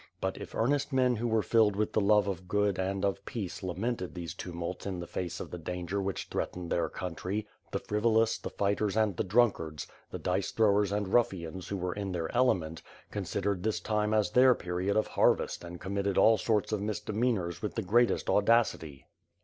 [0.19, 4.15] But if earnest men who were filled with love of good and of peace lamented
[4.15, 8.49] these tumults in the face of the danger which threatened their country, the frivolous, the
[8.49, 13.61] fighters and the drunkards, the dice throwers and ruffians who were in their element, considered
[13.61, 17.83] this time as their period of harvest and committed all sorts of misdemeanors with the
[17.83, 19.05] greatest au dacity.